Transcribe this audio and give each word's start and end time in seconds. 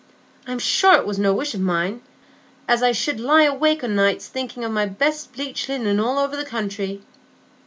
"I'm 0.47 0.57
sure 0.57 0.95
it 0.95 1.05
was 1.05 1.19
no 1.19 1.31
wish 1.31 1.53
o' 1.53 1.59
mine, 1.59 2.01
iver, 2.01 2.01
as 2.69 2.81
I 2.81 2.91
should 2.91 3.19
lie 3.19 3.43
awake 3.43 3.83
o' 3.83 3.87
nights 3.87 4.27
thinking 4.29 4.65
o' 4.65 4.69
my 4.69 4.87
best 4.87 5.31
bleached 5.31 5.69
linen 5.69 5.99
all 5.99 6.17
over 6.17 6.35
the 6.35 6.43
country." 6.43 7.03